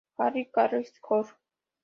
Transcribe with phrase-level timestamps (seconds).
[0.17, 1.29] Harry Carey, Jr.